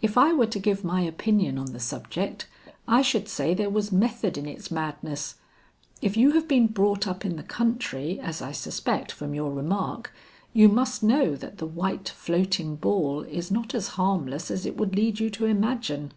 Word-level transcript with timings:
If 0.00 0.16
I 0.16 0.32
were 0.32 0.46
to 0.46 0.58
give 0.58 0.82
my 0.82 1.02
opinion 1.02 1.58
on 1.58 1.74
the 1.74 1.78
subject, 1.78 2.46
I 2.88 3.02
should 3.02 3.28
say 3.28 3.52
there 3.52 3.68
was 3.68 3.92
method 3.92 4.38
in 4.38 4.46
its 4.46 4.70
madness. 4.70 5.34
If 6.00 6.16
you 6.16 6.30
have 6.30 6.48
been 6.48 6.68
brought 6.68 7.06
up 7.06 7.22
in 7.22 7.36
the 7.36 7.42
country, 7.42 8.18
as 8.18 8.40
I 8.40 8.50
suspect 8.50 9.12
from 9.12 9.34
your 9.34 9.52
remark, 9.52 10.10
you 10.54 10.70
must 10.70 11.02
know 11.02 11.36
that 11.36 11.58
the 11.58 11.66
white 11.66 12.08
floating 12.08 12.76
ball 12.76 13.20
is 13.20 13.50
not 13.50 13.74
as 13.74 13.88
harmless 13.88 14.50
as 14.50 14.64
it 14.64 14.78
would 14.78 14.96
lead 14.96 15.20
you 15.20 15.28
to 15.32 15.44
imagine. 15.44 16.12